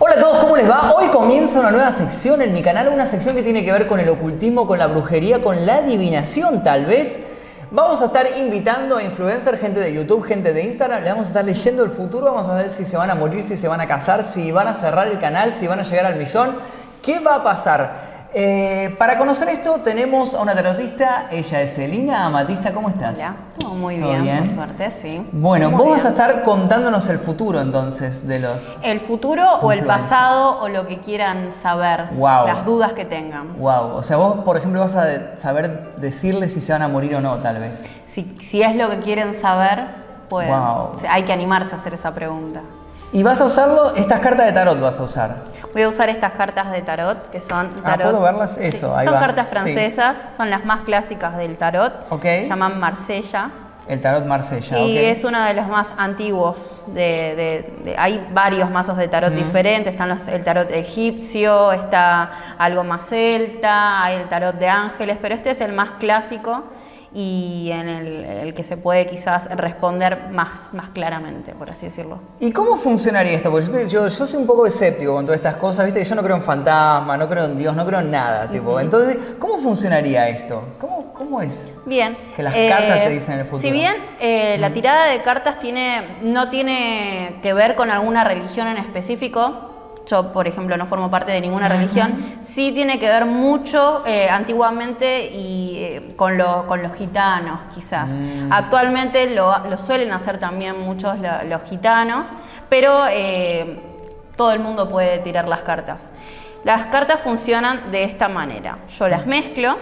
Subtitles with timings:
[0.00, 0.92] Hola a todos, ¿cómo les va?
[0.96, 3.98] Hoy comienza una nueva sección en mi canal, una sección que tiene que ver con
[3.98, 7.18] el ocultismo, con la brujería, con la adivinación tal vez.
[7.72, 11.28] Vamos a estar invitando a influencers, gente de YouTube, gente de Instagram, le vamos a
[11.30, 13.80] estar leyendo el futuro, vamos a ver si se van a morir, si se van
[13.80, 16.54] a casar, si van a cerrar el canal, si van a llegar al millón.
[17.02, 18.17] ¿Qué va a pasar?
[18.34, 23.18] Eh, para conocer esto tenemos a una tarotista, ella es Celina Amatista, ¿cómo estás?
[23.58, 24.46] Todo muy ¿Todo bien, bien?
[24.48, 25.26] por suerte, sí.
[25.32, 28.70] Bueno, Muy vos vas a estar contándonos el futuro entonces de los...
[28.82, 32.46] El futuro o el pasado o lo que quieran saber, Wow.
[32.46, 33.58] las dudas que tengan.
[33.58, 37.14] Wow, o sea, vos por ejemplo vas a saber decirles si se van a morir
[37.16, 37.82] o no, tal vez.
[38.04, 39.86] Si, si es lo que quieren saber,
[40.28, 40.96] pues Wow.
[40.96, 42.60] o sea, hay que animarse a hacer esa pregunta.
[43.12, 45.36] Y vas a usarlo, estas cartas de tarot vas a usar.
[45.72, 48.02] Voy a usar estas cartas de tarot, que son Ah, tarot.
[48.10, 48.56] ¿puedo verlas?
[48.58, 49.20] Eso, ahí son va.
[49.20, 49.52] cartas Sí.
[49.52, 51.92] francesas, son las más clásicas del tarot.
[52.10, 52.22] Ok.
[52.22, 53.50] Se llaman Marsella.
[53.86, 56.82] El tarot Marsella, Y es uno de los más antiguos.
[56.88, 59.94] De, de- de- hay varios mazos de tarot diferentes.
[59.94, 65.34] Están los- el tarot egipcio, está algo más celta, hay el tarot de ángeles, pero
[65.34, 66.64] este es el más clásico
[67.14, 72.18] y en el, el que se puede quizás responder más, más claramente, por así decirlo.
[72.40, 73.50] ¿Y cómo funcionaría esto?
[73.50, 76.14] Porque yo, te- yo, yo soy un poco escéptico con todas estas cosas, viste yo
[76.14, 78.78] no creo en fantasmas, no creo en Dios, no creo en nada, tipo.
[78.78, 80.62] Entonces, ¿cómo funcionaría esto?
[80.78, 81.72] ¿Cómo, cómo es?
[81.86, 82.16] Bien.
[82.36, 83.62] Que las cartas te dicen el futuro.
[83.62, 88.68] Si bien eh, la tirada de cartas tiene, no tiene que ver con alguna religión
[88.68, 89.67] en específico,
[90.08, 94.28] yo por ejemplo no formo parte de ninguna religión, sí tiene que ver mucho eh,
[94.30, 98.12] antiguamente y eh, con, lo- con los gitanos quizás.
[98.12, 98.50] Mm.
[98.52, 102.28] Actualmente lo, lo suelen hacer también muchos lo- los gitanos,
[102.68, 103.80] pero eh,
[104.36, 106.12] todo el mundo puede tirar las cartas.
[106.64, 108.78] Las cartas funcionan de esta manera.
[108.98, 109.76] Yo las mezclo,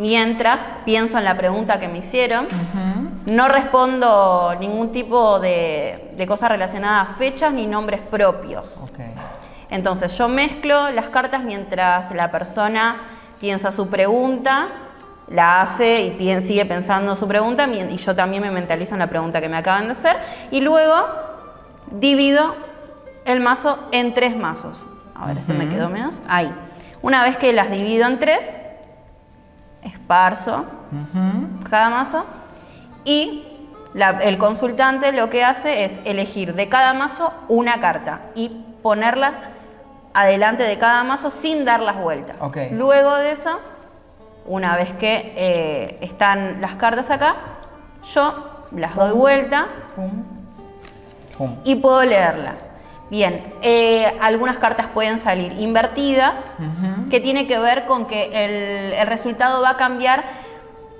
[0.00, 2.48] mientras pienso en la pregunta que me hicieron.
[3.26, 8.80] No respondo ningún tipo de, de cosa relacionada a fechas ni nombres propios.
[9.68, 13.02] Entonces yo mezclo las cartas mientras la persona
[13.38, 14.68] piensa su pregunta,
[15.28, 19.40] la hace y sigue pensando su pregunta y yo también me mentalizo en la pregunta
[19.42, 20.16] que me acaban de hacer
[20.50, 20.94] y luego
[21.90, 22.54] divido
[23.26, 24.78] el mazo en tres mazos.
[25.14, 26.22] A ver, este me quedó menos.
[26.26, 26.50] Ahí.
[27.02, 28.50] Una vez que las divido en tres,
[29.82, 30.64] esparzo
[31.68, 32.24] cada mazo
[33.04, 33.44] y
[33.94, 38.48] la- el consultante lo que hace es elegir de cada mazo una carta y
[38.82, 39.32] ponerla
[40.14, 42.36] adelante de cada mazo sin dar las vueltas.
[42.72, 43.58] Luego de eso,
[44.46, 47.36] una vez que eh, están las cartas acá,
[48.14, 49.66] yo las doy vuelta
[49.96, 50.10] Pum.
[51.36, 51.56] Pum.
[51.64, 52.69] y puedo leerlas.
[53.10, 56.52] Bien, eh, algunas cartas pueden salir invertidas,
[57.10, 60.22] que tiene que ver con que el, el resultado va a cambiar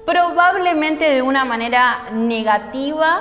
[0.06, 3.20] probablemente de una manera negativa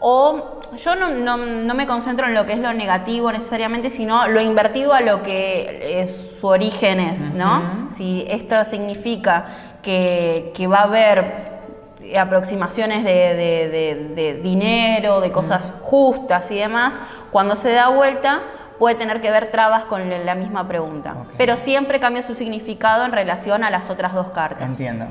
[0.00, 4.26] o yo no, no- no me concentro en lo que es lo negativo necesariamente, sino
[4.28, 7.88] lo invertido a lo que es su origen es, ¿no?
[7.94, 9.46] Si esto significa
[9.82, 11.61] que, que va a haber
[12.18, 16.94] aproximaciones de, de- de- de dinero, de cosas justas y demás,
[17.30, 18.40] cuando se da vuelta
[18.78, 21.14] puede tener que ver trabas con la misma pregunta.
[21.38, 24.62] Pero siempre cambia su significado en relación a las otras dos cartas.
[24.66, 25.06] Entiendo.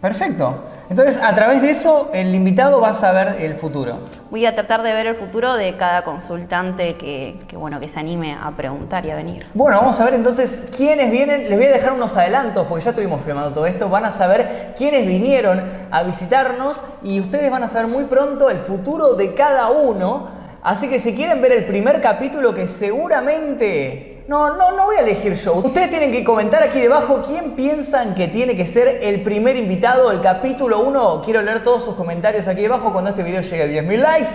[0.00, 0.62] Perfecto.
[0.88, 3.98] Entonces, a través de eso, el invitado va a saber el futuro.
[4.30, 7.98] Voy a tratar de ver el futuro de cada consultante que, que, bueno, que se
[7.98, 9.46] anime a preguntar y a venir.
[9.54, 11.48] Bueno, vamos a ver entonces quiénes vienen.
[11.48, 13.88] Les voy a dejar unos adelantos porque ya estuvimos filmando todo esto.
[13.88, 18.60] Van a saber quiénes vinieron a visitarnos y ustedes van a saber muy pronto el
[18.60, 20.28] futuro de cada uno.
[20.62, 24.17] Así que si quieren ver el primer capítulo que seguramente...
[24.28, 25.54] No, no, no voy a elegir yo.
[25.54, 30.10] Ustedes tienen que comentar aquí debajo quién piensan que tiene que ser el primer invitado
[30.10, 31.22] del capítulo 1.
[31.24, 34.30] Quiero leer todos sus comentarios aquí debajo cuando este video llegue a 10.000 likes.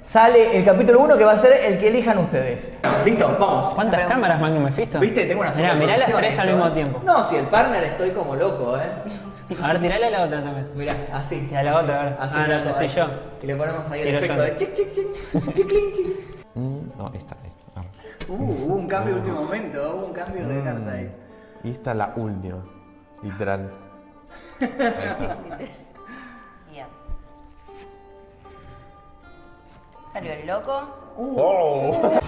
[0.00, 2.70] Sale el capítulo 1 que va a ser el que elijan ustedes.
[3.04, 3.74] Listo, vamos.
[3.76, 4.98] ¿Cuántas cámaras, Magnum Mephisto?
[4.98, 5.24] ¿Viste?
[5.26, 6.70] Tengo una Mirá, mirá las tres al mismo ¿eh?
[6.72, 7.00] tiempo.
[7.04, 9.54] No, si el partner estoy como loco, ¿eh?
[9.62, 10.68] A ver, tirale a la otra también.
[10.74, 11.48] Mirá, así.
[11.50, 12.16] Y a la otra, a ver.
[12.18, 12.92] Así Ah, no, estoy ahí.
[12.96, 13.06] yo.
[13.40, 14.24] Y le ponemos ahí el Tiro yo.
[14.24, 16.06] efecto de chic, chic, chic, chiclin, chic.
[16.54, 17.58] Mm, no, esta, esta.
[18.28, 21.10] Uh, hubo un cambio de último momento, hubo un cambio de carta ahí.
[21.64, 22.58] Y esta es la última,
[23.22, 23.70] literal.
[26.70, 26.86] Bien.
[30.12, 30.82] Salió el loco.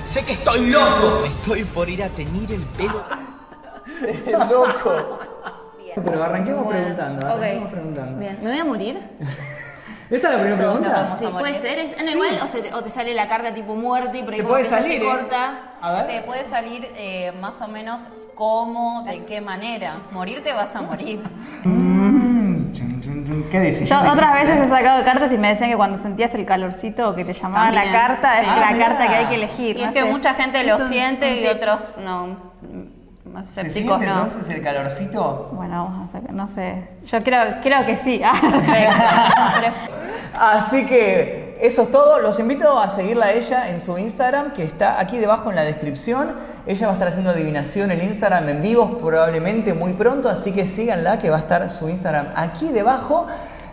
[0.05, 1.25] Sé que estoy loco.
[1.27, 3.05] Estoy por ir a teñir el pelo.
[4.51, 5.19] loco.
[5.79, 6.03] Bien.
[6.05, 7.33] Pero arranquemos Bueno, preguntando, ok.
[7.33, 8.19] arranquemos preguntando.
[8.19, 8.39] Bien.
[8.43, 8.99] ¿Me voy a morir?
[10.11, 11.17] ¿Esa es la primera Todos nos pregunta?
[11.19, 11.39] Sí, morir.
[11.39, 11.79] puede ser.
[11.79, 12.11] Es, no, Sí.
[12.15, 14.43] igual, o, se te, o te sale la carta tipo muerte y por ahí Te
[14.43, 15.09] como puede que ya salir, se ¿eh?
[15.09, 15.59] corta.
[15.81, 16.07] A ver.
[16.09, 18.01] Te puede salir eh, más o menos
[18.35, 19.93] cómo, de qué manera.
[20.11, 21.21] Morirte vas a morir.
[21.65, 23.47] Mm, chun, chun, chun.
[23.51, 26.45] qué Yo decisión otras veces he sacado cartas y me decían que cuando sentías el
[26.47, 28.61] calorcito o que te llamaban También, la carta, es sí.
[28.61, 29.77] la Ah, carta que hay que elegir.
[29.77, 30.05] Y no es que sé.
[30.07, 32.37] mucha gente lo siente y otros no.
[33.33, 34.25] Más ¿Se escépticos siente no.
[34.25, 35.51] entonces el calorcito?
[35.53, 36.83] Bueno, vamos a sacar, no sé.
[37.05, 38.21] Yo creo, creo que sí.
[40.35, 42.21] Así que eso es todo.
[42.21, 45.63] Los invito a seguirla a ella en su Instagram, que está aquí debajo en la
[45.63, 46.35] descripción.
[46.67, 50.67] Ella va a estar haciendo adivinación en Instagram en vivo probablemente muy pronto, así que
[50.67, 53.27] síganla, que va a estar su Instagram aquí debajo.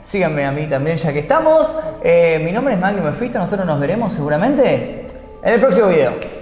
[0.03, 1.75] Síganme a mí también, ya que estamos.
[2.03, 3.39] Eh, mi nombre es Magnum Mefisto.
[3.39, 5.07] Nosotros nos veremos seguramente
[5.41, 6.36] en el próximo video.